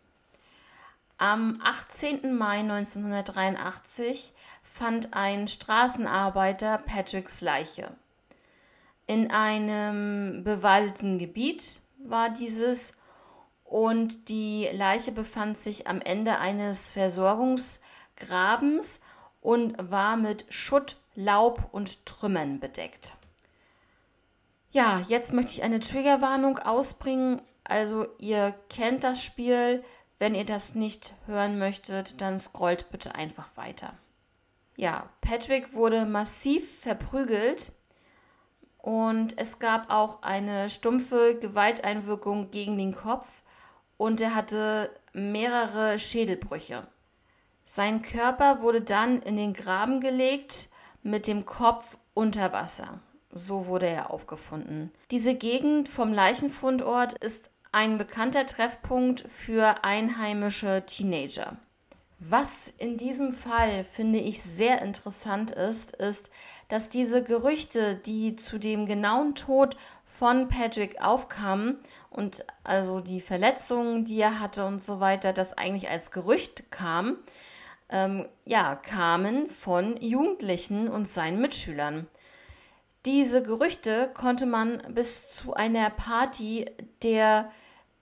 Am 1.18 1.60
18. 1.62 2.34
Mai 2.34 2.60
1983 2.60 4.32
fand 4.62 5.12
ein 5.12 5.48
Straßenarbeiter 5.48 6.78
Patricks 6.78 7.42
Leiche. 7.42 7.90
In 9.06 9.30
einem 9.30 10.44
bewaldeten 10.44 11.18
Gebiet 11.18 11.80
war 11.98 12.30
dieses 12.30 12.96
und 13.64 14.30
die 14.30 14.66
Leiche 14.72 15.12
befand 15.12 15.58
sich 15.58 15.88
am 15.88 16.00
Ende 16.00 16.38
eines 16.38 16.90
Versorgungsgrabens 18.18 19.00
und 19.40 19.76
war 19.78 20.16
mit 20.16 20.44
Schutt, 20.48 20.96
Laub 21.14 21.68
und 21.72 22.06
Trümmern 22.06 22.60
bedeckt. 22.60 23.14
Ja, 24.70 25.02
jetzt 25.08 25.32
möchte 25.32 25.52
ich 25.52 25.62
eine 25.62 25.80
Triggerwarnung 25.80 26.58
ausbringen. 26.58 27.40
Also 27.64 28.06
ihr 28.18 28.54
kennt 28.68 29.04
das 29.04 29.22
Spiel. 29.22 29.82
Wenn 30.18 30.34
ihr 30.34 30.44
das 30.44 30.74
nicht 30.74 31.14
hören 31.26 31.58
möchtet, 31.58 32.20
dann 32.20 32.38
scrollt 32.38 32.90
bitte 32.90 33.14
einfach 33.14 33.56
weiter. 33.56 33.94
Ja, 34.76 35.08
Patrick 35.20 35.74
wurde 35.74 36.06
massiv 36.06 36.80
verprügelt 36.80 37.72
und 38.78 39.38
es 39.38 39.58
gab 39.58 39.90
auch 39.90 40.22
eine 40.22 40.70
stumpfe 40.70 41.38
Gewalteinwirkung 41.40 42.50
gegen 42.50 42.78
den 42.78 42.94
Kopf 42.94 43.42
und 43.96 44.20
er 44.20 44.34
hatte 44.34 44.90
mehrere 45.12 45.98
Schädelbrüche. 45.98 46.86
Sein 47.70 48.00
Körper 48.00 48.62
wurde 48.62 48.80
dann 48.80 49.20
in 49.20 49.36
den 49.36 49.52
Graben 49.52 50.00
gelegt 50.00 50.70
mit 51.02 51.26
dem 51.26 51.44
Kopf 51.44 51.98
unter 52.14 52.50
Wasser. 52.54 53.00
So 53.30 53.66
wurde 53.66 53.86
er 53.86 54.10
aufgefunden. 54.10 54.90
Diese 55.10 55.34
Gegend 55.34 55.90
vom 55.90 56.14
Leichenfundort 56.14 57.12
ist 57.18 57.50
ein 57.70 57.98
bekannter 57.98 58.46
Treffpunkt 58.46 59.20
für 59.28 59.84
einheimische 59.84 60.84
Teenager. 60.86 61.58
Was 62.18 62.72
in 62.78 62.96
diesem 62.96 63.32
Fall 63.32 63.84
finde 63.84 64.18
ich 64.18 64.42
sehr 64.42 64.80
interessant 64.80 65.50
ist, 65.50 65.94
ist, 65.94 66.30
dass 66.68 66.88
diese 66.88 67.22
Gerüchte, 67.22 67.96
die 67.96 68.34
zu 68.36 68.56
dem 68.56 68.86
genauen 68.86 69.34
Tod 69.34 69.76
von 70.06 70.48
Patrick 70.48 71.02
aufkamen 71.02 71.76
und 72.08 72.46
also 72.64 73.00
die 73.00 73.20
Verletzungen, 73.20 74.06
die 74.06 74.20
er 74.20 74.40
hatte 74.40 74.64
und 74.64 74.82
so 74.82 75.00
weiter, 75.00 75.34
das 75.34 75.52
eigentlich 75.52 75.90
als 75.90 76.10
Gerücht 76.10 76.70
kam, 76.70 77.18
ähm, 77.90 78.28
ja, 78.44 78.76
kamen 78.76 79.46
von 79.46 79.96
Jugendlichen 79.98 80.88
und 80.88 81.08
seinen 81.08 81.40
Mitschülern. 81.40 82.06
Diese 83.06 83.42
Gerüchte 83.42 84.10
konnte 84.14 84.46
man 84.46 84.82
bis 84.90 85.32
zu 85.32 85.54
einer 85.54 85.90
Party 85.90 86.66
der 87.02 87.50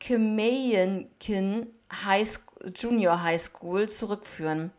Kemeienkin 0.01 1.69
High 2.05 2.27
School, 2.27 2.73
Junior 2.75 3.23
High 3.23 3.41
School 3.41 3.89
zurückführen. 3.89 4.73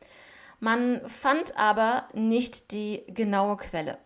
Man 0.59 1.07
fand 1.07 1.57
aber 1.57 2.07
nicht 2.13 2.71
die 2.71 3.03
genaue 3.07 3.57
Quelle. 3.57 3.97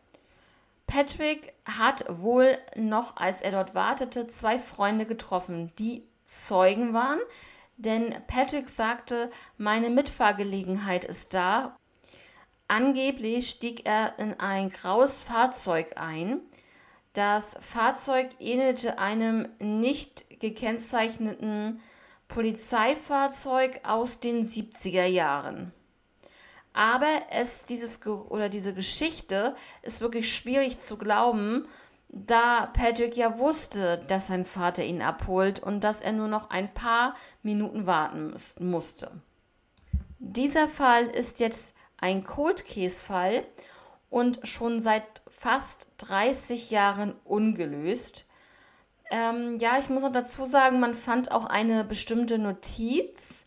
Patrick 0.85 1.53
hat 1.65 2.03
wohl 2.09 2.57
noch, 2.75 3.15
als 3.15 3.41
er 3.41 3.51
dort 3.51 3.73
wartete, 3.73 4.27
zwei 4.27 4.59
Freunde 4.59 5.05
getroffen, 5.05 5.71
die 5.79 6.03
Zeugen 6.25 6.93
waren, 6.93 7.19
denn 7.81 8.15
Patrick 8.27 8.69
sagte, 8.69 9.31
meine 9.57 9.89
Mitfahrgelegenheit 9.89 11.05
ist 11.05 11.33
da 11.33 11.75
Angeblich 12.71 13.49
stieg 13.49 13.85
er 13.85 14.17
in 14.17 14.39
ein 14.39 14.69
graues 14.69 15.19
Fahrzeug 15.19 15.97
ein. 15.97 16.39
Das 17.11 17.57
Fahrzeug 17.59 18.29
ähnelte 18.39 18.97
einem 18.97 19.49
nicht 19.59 20.39
gekennzeichneten 20.39 21.81
Polizeifahrzeug 22.29 23.81
aus 23.83 24.21
den 24.21 24.47
70er 24.47 25.03
Jahren. 25.03 25.73
Aber 26.71 27.11
es, 27.29 27.65
dieses, 27.65 28.07
oder 28.07 28.47
diese 28.47 28.73
Geschichte 28.73 29.53
ist 29.81 29.99
wirklich 29.99 30.33
schwierig 30.33 30.79
zu 30.79 30.97
glauben, 30.97 31.67
da 32.13 32.67
Patrick 32.73 33.15
ja 33.15 33.37
wusste, 33.37 34.03
dass 34.07 34.27
sein 34.27 34.43
Vater 34.43 34.83
ihn 34.83 35.01
abholt 35.01 35.61
und 35.61 35.83
dass 35.83 36.01
er 36.01 36.11
nur 36.11 36.27
noch 36.27 36.49
ein 36.49 36.73
paar 36.73 37.15
Minuten 37.41 37.85
warten 37.85 38.33
musste. 38.59 39.11
Dieser 40.19 40.67
Fall 40.67 41.07
ist 41.07 41.39
jetzt 41.39 41.75
ein 41.97 42.23
Cold 42.23 42.65
Case 42.65 43.01
Fall 43.01 43.45
und 44.09 44.39
schon 44.43 44.81
seit 44.81 45.21
fast 45.27 45.87
30 45.99 46.69
Jahren 46.69 47.15
ungelöst. 47.23 48.25
Ähm, 49.09 49.57
ja, 49.59 49.77
ich 49.79 49.89
muss 49.89 50.03
noch 50.03 50.11
dazu 50.11 50.45
sagen, 50.45 50.79
man 50.79 50.93
fand 50.93 51.31
auch 51.31 51.45
eine 51.45 51.83
bestimmte 51.85 52.37
Notiz 52.37 53.45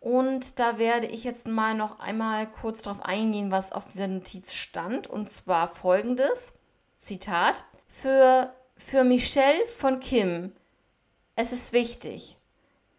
und 0.00 0.58
da 0.58 0.78
werde 0.78 1.06
ich 1.06 1.24
jetzt 1.24 1.46
mal 1.46 1.74
noch 1.74 2.00
einmal 2.00 2.48
kurz 2.48 2.82
darauf 2.82 3.02
eingehen, 3.02 3.50
was 3.50 3.70
auf 3.70 3.88
dieser 3.88 4.08
Notiz 4.08 4.52
stand. 4.54 5.06
Und 5.06 5.28
zwar 5.28 5.68
folgendes: 5.68 6.58
Zitat. 6.96 7.64
Für, 7.90 8.54
für 8.76 9.04
Michelle 9.04 9.66
von 9.66 10.00
Kim. 10.00 10.52
Es 11.36 11.52
ist 11.52 11.72
wichtig. 11.72 12.36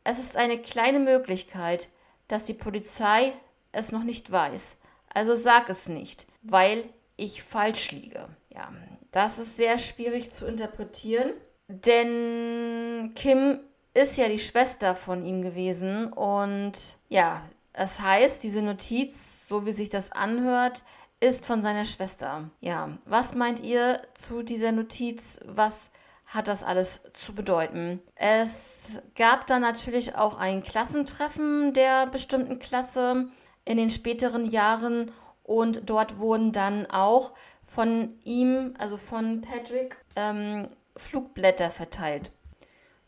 Es 0.03 0.19
ist 0.19 0.37
eine 0.37 0.57
kleine 0.57 0.99
Möglichkeit, 0.99 1.89
dass 2.27 2.43
die 2.43 2.53
Polizei 2.53 3.33
es 3.71 3.91
noch 3.91 4.03
nicht 4.03 4.31
weiß. 4.31 4.81
Also 5.13 5.35
sag 5.35 5.69
es 5.69 5.89
nicht, 5.89 6.27
weil 6.41 6.83
ich 7.17 7.43
falsch 7.43 7.91
liege. 7.91 8.27
Ja, 8.49 8.71
das 9.11 9.39
ist 9.39 9.57
sehr 9.57 9.77
schwierig 9.77 10.31
zu 10.31 10.45
interpretieren, 10.45 11.33
denn 11.67 13.11
Kim 13.15 13.59
ist 13.93 14.17
ja 14.17 14.29
die 14.29 14.39
Schwester 14.39 14.95
von 14.95 15.25
ihm 15.25 15.41
gewesen 15.41 16.11
und 16.13 16.73
ja, 17.09 17.43
das 17.73 18.01
heißt, 18.01 18.43
diese 18.43 18.61
Notiz, 18.61 19.47
so 19.47 19.65
wie 19.65 19.71
sich 19.71 19.89
das 19.89 20.11
anhört, 20.11 20.83
ist 21.21 21.45
von 21.45 21.61
seiner 21.61 21.85
Schwester. 21.85 22.49
Ja, 22.59 22.89
was 23.05 23.35
meint 23.35 23.61
ihr 23.61 24.01
zu 24.13 24.43
dieser 24.43 24.73
Notiz? 24.73 25.39
Was 25.45 25.91
hat 26.25 26.47
das 26.47 26.63
alles 26.63 27.03
zu 27.13 27.35
bedeuten? 27.35 28.01
Es 28.15 29.01
gab 29.15 29.47
dann 29.47 29.61
natürlich 29.61 30.15
auch 30.15 30.37
ein 30.37 30.63
Klassentreffen 30.63 31.73
der 31.73 32.07
bestimmten 32.07 32.59
Klasse 32.59 33.29
in 33.63 33.77
den 33.77 33.89
späteren 33.89 34.49
Jahren 34.49 35.11
und 35.43 35.89
dort 35.89 36.17
wurden 36.17 36.51
dann 36.51 36.87
auch 36.87 37.33
von 37.63 38.19
ihm, 38.23 38.73
also 38.79 38.97
von 38.97 39.41
Patrick, 39.41 39.95
ähm, 40.15 40.67
Flugblätter 40.95 41.69
verteilt. 41.69 42.31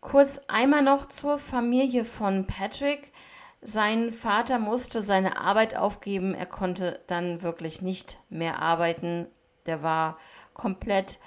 Kurz 0.01 0.41
einmal 0.47 0.83
noch 0.83 1.07
zur 1.07 1.39
Familie 1.39 2.05
von 2.05 2.45
Patrick. 2.45 3.11
Sein 3.65 4.11
Vater 4.11 4.59
musste 4.59 5.01
seine 5.01 5.37
Arbeit 5.37 5.75
aufgeben. 5.75 6.33
Er 6.35 6.45
konnte 6.45 6.99
dann 7.07 7.41
wirklich 7.41 7.81
nicht 7.81 8.17
mehr 8.29 8.59
arbeiten. 8.59 9.27
Der 9.65 9.81
war 9.81 10.17
komplett 10.53 11.19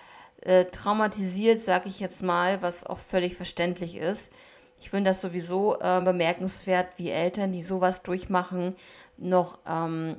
äh, 0.42 0.66
traumatisiert, 0.66 1.60
sag 1.60 1.86
ich 1.86 1.98
jetzt 1.98 2.22
mal, 2.22 2.62
was 2.62 2.84
auch 2.84 2.98
völlig 2.98 3.34
verständlich 3.34 3.96
ist. 3.96 4.32
Ich 4.80 4.90
finde 4.90 5.10
das 5.10 5.20
sowieso 5.20 5.80
äh, 5.80 6.00
bemerkenswert, 6.04 6.98
wie 6.98 7.10
Eltern, 7.10 7.52
die 7.52 7.62
sowas 7.62 8.02
durchmachen, 8.02 8.76
noch 9.16 9.58
ähm, 9.66 10.16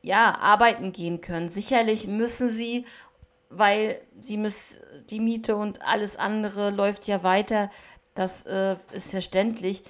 ja, 0.00 0.38
arbeiten 0.38 0.92
gehen 0.92 1.20
können. 1.20 1.48
Sicherlich 1.48 2.06
müssen 2.06 2.48
sie, 2.48 2.86
weil 3.50 4.00
sie 4.18 4.36
müssen 4.38 4.80
die 5.10 5.20
Miete 5.20 5.56
und 5.56 5.82
alles 5.82 6.16
andere 6.16 6.70
läuft 6.70 7.06
ja 7.06 7.22
weiter. 7.22 7.70
Das 8.14 8.46
äh, 8.46 8.76
ist 8.92 9.10
verständlich. 9.10 9.84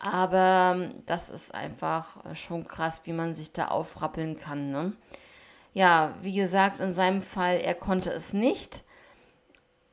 Aber 0.00 0.72
ähm, 0.74 1.04
das 1.06 1.28
ist 1.28 1.54
einfach 1.54 2.24
äh, 2.24 2.34
schon 2.34 2.66
krass, 2.66 3.02
wie 3.04 3.12
man 3.12 3.34
sich 3.34 3.52
da 3.52 3.68
aufrappeln 3.68 4.36
kann. 4.38 4.72
Ne? 4.72 4.94
Ja, 5.74 6.14
wie 6.22 6.34
gesagt, 6.34 6.80
in 6.80 6.90
seinem 6.90 7.20
Fall, 7.20 7.58
er 7.58 7.74
konnte 7.74 8.10
es 8.10 8.32
nicht. 8.32 8.82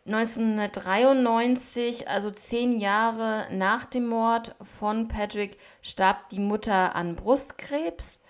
1993, 0.06 2.08
also 2.08 2.32
zehn 2.32 2.80
Jahre 2.80 3.48
nach 3.52 3.84
dem 3.84 4.08
Mord 4.08 4.56
von 4.62 5.10
Patrick, 5.10 5.58
starb 5.82 6.30
die 6.30 6.40
Mutter 6.40 6.96
an 6.96 7.18
Brustkrebs. 7.18 8.22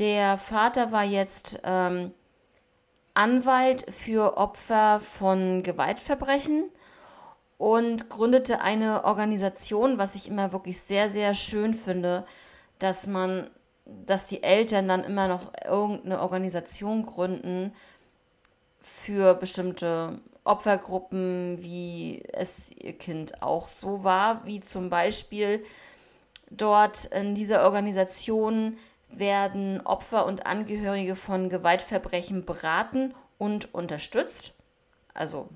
Der 0.00 0.36
Vater 0.36 0.90
war 0.90 1.04
jetzt 1.04 1.60
ähm, 1.62 2.12
Anwalt 3.14 3.86
für 3.94 4.36
Opfer 4.36 4.98
von 4.98 5.62
Gewaltverbrechen 5.62 6.64
und 7.58 8.10
gründete 8.10 8.60
eine 8.60 9.04
Organisation, 9.04 9.98
was 9.98 10.14
ich 10.14 10.28
immer 10.28 10.52
wirklich 10.52 10.80
sehr, 10.80 11.08
sehr 11.08 11.34
schön 11.34 11.74
finde, 11.74 12.26
dass 12.78 13.06
man, 13.06 13.50
dass 13.84 14.26
die 14.26 14.42
Eltern 14.42 14.88
dann 14.88 15.04
immer 15.04 15.28
noch 15.28 15.52
irgendeine 15.64 16.20
Organisation 16.20 17.06
gründen 17.06 17.72
für 18.80 19.34
bestimmte 19.34 20.20
Opfergruppen, 20.44 21.62
wie 21.62 22.22
es 22.32 22.70
ihr 22.72 22.92
Kind 22.92 23.42
auch 23.42 23.68
so 23.68 24.04
war, 24.04 24.44
wie 24.44 24.60
zum 24.60 24.90
Beispiel 24.90 25.64
dort 26.50 27.06
in 27.06 27.34
dieser 27.34 27.62
Organisation 27.64 28.76
werden 29.08 29.80
Opfer 29.86 30.26
und 30.26 30.44
Angehörige 30.44 31.16
von 31.16 31.48
Gewaltverbrechen 31.48 32.44
beraten 32.44 33.14
und 33.38 33.72
unterstützt. 33.74 34.52
Also 35.14 35.48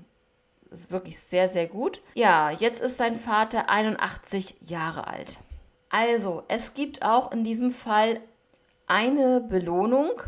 ist 0.71 0.91
wirklich 0.91 1.19
sehr, 1.19 1.47
sehr 1.47 1.67
gut. 1.67 2.01
Ja, 2.13 2.51
jetzt 2.51 2.81
ist 2.81 2.97
sein 2.97 3.15
Vater 3.15 3.69
81 3.69 4.55
Jahre 4.61 5.07
alt. 5.07 5.39
Also, 5.89 6.43
es 6.47 6.73
gibt 6.73 7.03
auch 7.03 7.31
in 7.31 7.43
diesem 7.43 7.71
Fall 7.71 8.19
eine 8.87 9.41
Belohnung. 9.41 10.21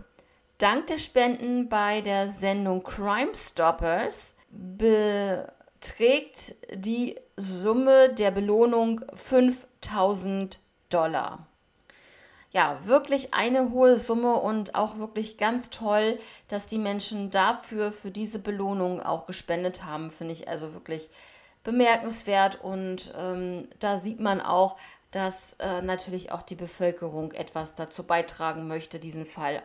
Dank 0.57 0.87
der 0.87 0.97
Spenden 0.97 1.69
bei 1.69 2.01
der 2.01 2.27
Sendung 2.27 2.83
Crime 2.83 3.35
Stoppers 3.35 4.35
beträgt 4.49 5.45
die 6.73 7.19
Summe 7.37 8.13
der 8.13 8.31
Belohnung 8.31 9.01
5000 9.13 10.59
Dollar 10.89 11.47
ja, 12.51 12.85
wirklich 12.85 13.33
eine 13.33 13.71
hohe 13.71 13.97
Summe 13.97 14.35
und 14.35 14.75
auch 14.75 14.97
wirklich 14.97 15.37
ganz 15.37 15.69
toll, 15.69 16.19
dass 16.49 16.67
die 16.67 16.77
Menschen 16.77 17.31
dafür, 17.31 17.91
für 17.91 18.11
diese 18.11 18.39
Belohnung 18.39 19.01
auch 19.01 19.25
gespendet 19.25 19.85
haben, 19.85 20.11
finde 20.11 20.33
ich 20.33 20.47
also 20.49 20.73
wirklich 20.73 21.09
bemerkenswert 21.63 22.61
und 22.61 23.13
ähm, 23.17 23.67
da 23.79 23.97
sieht 23.97 24.19
man 24.19 24.41
auch, 24.41 24.77
dass 25.11 25.53
äh, 25.59 25.81
natürlich 25.81 26.31
auch 26.31 26.41
die 26.41 26.55
Bevölkerung 26.55 27.31
etwas 27.31 27.73
dazu 27.73 28.03
beitragen 28.03 28.67
möchte, 28.67 28.99
diesen 28.99 29.25
Fall 29.25 29.63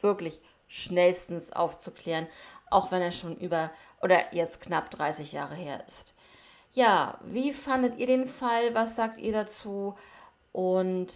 wirklich 0.00 0.40
schnellstens 0.68 1.52
aufzuklären, 1.52 2.26
auch 2.70 2.90
wenn 2.90 3.00
er 3.00 3.12
schon 3.12 3.36
über 3.36 3.70
oder 4.02 4.34
jetzt 4.34 4.60
knapp 4.60 4.90
30 4.90 5.32
Jahre 5.32 5.54
her 5.54 5.82
ist. 5.86 6.14
Ja, 6.72 7.18
wie 7.24 7.52
fandet 7.52 7.98
ihr 7.98 8.06
den 8.06 8.26
Fall? 8.26 8.74
Was 8.74 8.96
sagt 8.96 9.18
ihr 9.18 9.32
dazu? 9.32 9.94
Und 10.52 11.12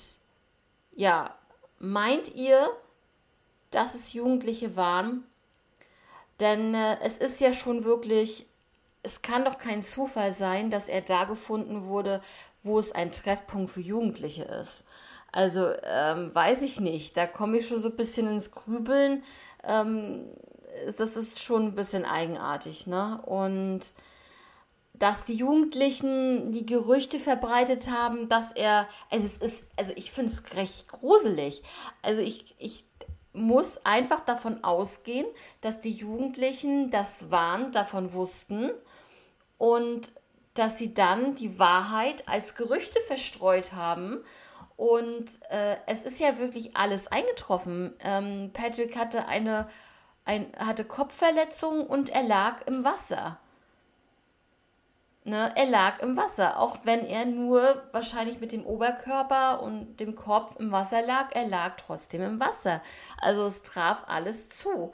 ja, 1.00 1.34
meint 1.78 2.34
ihr, 2.34 2.68
dass 3.70 3.94
es 3.94 4.12
Jugendliche 4.12 4.76
waren? 4.76 5.24
Denn 6.40 6.74
äh, 6.74 6.98
es 7.02 7.16
ist 7.16 7.40
ja 7.40 7.54
schon 7.54 7.84
wirklich, 7.84 8.46
es 9.02 9.22
kann 9.22 9.46
doch 9.46 9.56
kein 9.56 9.82
Zufall 9.82 10.30
sein, 10.30 10.68
dass 10.68 10.90
er 10.90 11.00
da 11.00 11.24
gefunden 11.24 11.86
wurde, 11.86 12.20
wo 12.62 12.78
es 12.78 12.92
ein 12.92 13.12
Treffpunkt 13.12 13.70
für 13.70 13.80
Jugendliche 13.80 14.42
ist. 14.44 14.84
Also 15.32 15.72
ähm, 15.84 16.34
weiß 16.34 16.60
ich 16.60 16.80
nicht, 16.80 17.16
da 17.16 17.26
komme 17.26 17.56
ich 17.56 17.68
schon 17.68 17.80
so 17.80 17.88
ein 17.88 17.96
bisschen 17.96 18.28
ins 18.28 18.50
Grübeln. 18.50 19.22
Ähm, 19.64 20.26
das 20.98 21.16
ist 21.16 21.42
schon 21.42 21.68
ein 21.68 21.74
bisschen 21.74 22.04
eigenartig, 22.04 22.86
ne? 22.86 23.22
Und 23.24 23.80
dass 25.00 25.24
die 25.24 25.34
Jugendlichen 25.34 26.52
die 26.52 26.66
Gerüchte 26.66 27.18
verbreitet 27.18 27.90
haben, 27.90 28.28
dass 28.28 28.52
er, 28.52 28.86
also 29.10 29.24
es 29.24 29.38
ist, 29.38 29.72
also 29.76 29.94
ich 29.96 30.12
finde 30.12 30.30
es 30.30 30.54
recht 30.54 30.88
gruselig. 30.88 31.62
Also 32.02 32.20
ich, 32.20 32.54
ich 32.58 32.84
muss 33.32 33.84
einfach 33.86 34.20
davon 34.20 34.62
ausgehen, 34.62 35.26
dass 35.62 35.80
die 35.80 35.92
Jugendlichen 35.92 36.90
das 36.90 37.30
waren, 37.30 37.72
davon 37.72 38.12
wussten 38.12 38.70
und 39.56 40.12
dass 40.52 40.76
sie 40.76 40.92
dann 40.92 41.34
die 41.34 41.58
Wahrheit 41.58 42.28
als 42.28 42.54
Gerüchte 42.54 43.00
verstreut 43.06 43.72
haben. 43.72 44.22
Und 44.76 45.30
äh, 45.48 45.76
es 45.86 46.02
ist 46.02 46.20
ja 46.20 46.36
wirklich 46.36 46.76
alles 46.76 47.08
eingetroffen. 47.08 47.94
Ähm, 48.00 48.50
Patrick 48.52 48.96
hatte 48.96 49.26
eine, 49.28 49.66
ein, 50.26 50.52
hatte 50.58 50.84
Kopfverletzungen 50.84 51.86
und 51.86 52.10
er 52.10 52.24
lag 52.24 52.66
im 52.66 52.84
Wasser. 52.84 53.38
Ne, 55.24 55.52
er 55.54 55.66
lag 55.66 56.00
im 56.00 56.16
Wasser, 56.16 56.58
auch 56.58 56.78
wenn 56.84 57.04
er 57.04 57.26
nur 57.26 57.82
wahrscheinlich 57.92 58.40
mit 58.40 58.52
dem 58.52 58.64
Oberkörper 58.64 59.62
und 59.62 59.98
dem 60.00 60.14
Kopf 60.14 60.56
im 60.58 60.72
Wasser 60.72 61.02
lag, 61.02 61.34
er 61.34 61.46
lag 61.46 61.76
trotzdem 61.76 62.22
im 62.22 62.40
Wasser. 62.40 62.80
Also 63.20 63.44
es 63.44 63.62
traf 63.62 64.04
alles 64.06 64.48
zu. 64.48 64.92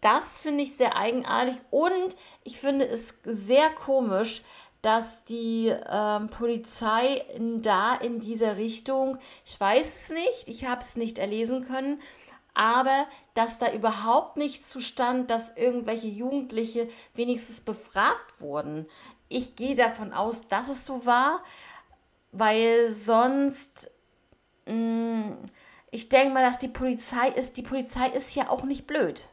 Das 0.00 0.40
finde 0.40 0.62
ich 0.62 0.76
sehr 0.76 0.96
eigenartig 0.96 1.56
und 1.70 2.16
ich 2.42 2.58
finde 2.58 2.86
es 2.86 3.20
sehr 3.24 3.68
komisch, 3.70 4.42
dass 4.82 5.24
die 5.24 5.72
ähm, 5.90 6.28
Polizei 6.28 7.24
in, 7.36 7.62
da 7.62 7.94
in 7.94 8.20
dieser 8.20 8.56
Richtung, 8.56 9.18
ich 9.44 9.60
weiß 9.60 9.94
es 9.94 10.10
nicht, 10.10 10.48
ich 10.48 10.66
habe 10.66 10.80
es 10.80 10.96
nicht 10.96 11.18
erlesen 11.18 11.66
können, 11.66 12.00
aber 12.54 13.06
dass 13.34 13.58
da 13.58 13.72
überhaupt 13.72 14.36
nicht 14.36 14.66
zustand, 14.66 15.30
dass 15.30 15.56
irgendwelche 15.56 16.08
Jugendliche 16.08 16.88
wenigstens 17.14 17.60
befragt 17.60 18.40
wurden. 18.40 18.86
Ich 19.28 19.56
gehe 19.56 19.74
davon 19.74 20.12
aus, 20.12 20.48
dass 20.48 20.68
es 20.68 20.84
so 20.84 21.04
war, 21.04 21.42
weil 22.32 22.90
sonst, 22.92 23.90
mh, 24.66 24.74
mm, 24.74 25.38
ich 25.90 26.08
denke 26.08 26.34
mal, 26.34 26.42
dass 26.42 26.58
die 26.58 26.68
Polizei 26.68 27.28
ist, 27.28 27.56
die 27.56 27.62
Polizei 27.62 28.08
ist 28.08 28.34
ja 28.34 28.50
auch 28.50 28.64
nicht 28.64 28.86
blöd. 28.86 29.26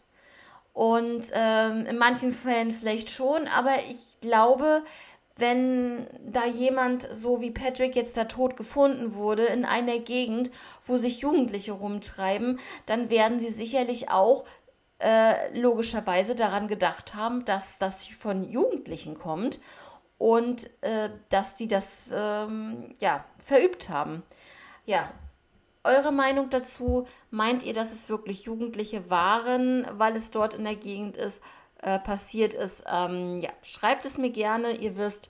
Und 0.73 1.25
ähm, 1.33 1.85
in 1.85 1.97
manchen 1.97 2.31
Fällen 2.31 2.71
vielleicht 2.71 3.09
schon, 3.09 3.47
aber 3.47 3.71
ich 3.89 4.19
glaube, 4.21 4.83
wenn 5.37 6.07
da 6.25 6.45
jemand 6.45 7.03
so 7.03 7.41
wie 7.41 7.51
Patrick 7.51 7.95
jetzt 7.95 8.15
da 8.15 8.25
tot 8.25 8.55
gefunden 8.55 9.15
wurde 9.15 9.45
in 9.45 9.65
einer 9.65 9.99
Gegend, 9.99 10.49
wo 10.83 10.97
sich 10.97 11.19
Jugendliche 11.19 11.73
rumtreiben, 11.73 12.59
dann 12.85 13.09
werden 13.09 13.39
sie 13.39 13.51
sicherlich 13.51 14.09
auch 14.09 14.45
äh, 14.99 15.57
logischerweise 15.57 16.35
daran 16.35 16.67
gedacht 16.67 17.15
haben, 17.15 17.45
dass 17.45 17.77
das 17.77 18.07
von 18.07 18.49
Jugendlichen 18.49 19.15
kommt 19.15 19.59
und 20.17 20.69
äh, 20.81 21.09
dass 21.29 21.55
die 21.55 21.67
das 21.67 22.11
ähm, 22.13 22.93
ja 22.99 23.25
verübt 23.37 23.89
haben. 23.89 24.23
Ja, 24.85 25.11
eure 25.83 26.11
Meinung 26.11 26.49
dazu? 26.49 27.07
Meint 27.29 27.63
ihr, 27.63 27.73
dass 27.73 27.91
es 27.91 28.09
wirklich 28.09 28.43
Jugendliche 28.43 29.09
waren, 29.09 29.87
weil 29.93 30.15
es 30.15 30.31
dort 30.31 30.53
in 30.53 30.63
der 30.63 30.75
Gegend 30.75 31.17
ist? 31.17 31.43
Äh, 31.81 31.99
passiert 31.99 32.53
ist, 32.53 32.83
ähm, 32.91 33.37
ja, 33.37 33.51
schreibt 33.61 34.05
es 34.05 34.17
mir 34.17 34.31
gerne. 34.31 34.71
Ihr 34.71 34.97
wisst, 34.97 35.29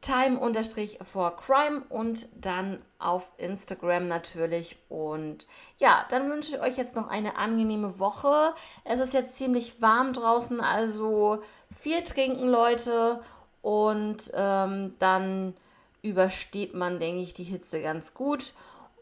time-for-crime 0.00 1.82
und 1.88 2.28
dann 2.40 2.82
auf 2.98 3.32
Instagram 3.36 4.06
natürlich. 4.06 4.76
Und 4.88 5.46
ja, 5.78 6.04
dann 6.10 6.30
wünsche 6.30 6.56
ich 6.56 6.62
euch 6.62 6.76
jetzt 6.76 6.96
noch 6.96 7.08
eine 7.08 7.36
angenehme 7.36 7.98
Woche. 7.98 8.54
Es 8.84 9.00
ist 9.00 9.14
jetzt 9.14 9.34
ziemlich 9.34 9.82
warm 9.82 10.12
draußen, 10.12 10.60
also 10.60 11.42
viel 11.70 12.02
trinken, 12.02 12.48
Leute. 12.48 13.20
Und 13.60 14.30
ähm, 14.34 14.94
dann 14.98 15.54
übersteht 16.02 16.74
man, 16.74 17.00
denke 17.00 17.22
ich, 17.22 17.34
die 17.34 17.44
Hitze 17.44 17.82
ganz 17.82 18.14
gut. 18.14 18.52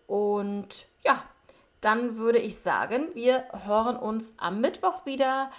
Und 0.06 0.86
ja, 1.04 1.22
dann 1.80 2.16
würde 2.16 2.38
ich 2.38 2.58
sagen, 2.58 3.08
wir 3.14 3.44
hören 3.64 3.96
uns 3.96 4.34
am 4.38 4.60
Mittwoch 4.60 5.04
wieder 5.04 5.50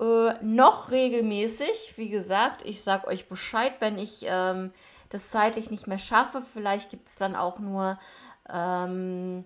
äh, 0.00 0.34
noch 0.42 0.90
regelmäßig. 0.90 1.94
Wie 1.96 2.08
gesagt, 2.08 2.62
ich 2.64 2.82
sage 2.82 3.06
euch 3.06 3.28
Bescheid, 3.28 3.74
wenn 3.80 3.98
ich 3.98 4.24
ähm, 4.28 4.72
das 5.08 5.30
zeitlich 5.30 5.70
nicht 5.70 5.86
mehr 5.86 5.98
schaffe. 5.98 6.42
Vielleicht 6.42 6.90
gibt 6.90 7.08
es 7.08 7.16
dann 7.16 7.36
auch 7.36 7.58
nur 7.58 7.98
ähm, 8.52 9.44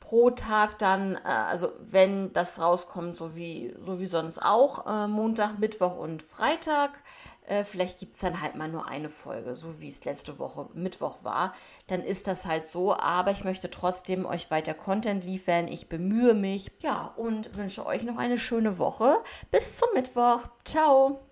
pro 0.00 0.30
Tag 0.30 0.78
dann, 0.78 1.16
äh, 1.16 1.28
also 1.28 1.72
wenn 1.80 2.32
das 2.32 2.60
rauskommt, 2.60 3.16
so 3.16 3.36
wie, 3.36 3.74
so 3.80 4.00
wie 4.00 4.06
sonst 4.06 4.38
auch, 4.38 4.86
äh, 4.86 5.06
Montag, 5.06 5.58
Mittwoch 5.58 5.96
und 5.96 6.22
Freitag. 6.22 6.90
Äh, 7.48 7.64
vielleicht 7.64 7.98
gibt 7.98 8.14
es 8.14 8.20
dann 8.20 8.42
halt 8.42 8.54
mal 8.56 8.68
nur 8.68 8.86
eine 8.86 9.08
Folge, 9.08 9.54
so 9.54 9.80
wie 9.80 9.88
es 9.88 10.04
letzte 10.04 10.38
Woche 10.38 10.68
Mittwoch 10.74 11.24
war. 11.24 11.54
Dann 11.86 12.02
ist 12.02 12.26
das 12.26 12.46
halt 12.46 12.66
so, 12.66 12.94
aber 12.94 13.30
ich 13.30 13.42
möchte 13.44 13.70
trotzdem 13.70 14.26
euch 14.26 14.50
weiter 14.50 14.74
Content 14.74 15.24
liefern. 15.24 15.66
Ich 15.68 15.88
bemühe 15.88 16.34
mich. 16.34 16.70
Ja, 16.80 17.14
und 17.16 17.56
wünsche 17.56 17.86
euch 17.86 18.02
noch 18.02 18.18
eine 18.18 18.38
schöne 18.38 18.78
Woche. 18.78 19.18
Bis 19.50 19.76
zum 19.76 19.88
Mittwoch. 19.94 20.48
Ciao. 20.64 21.27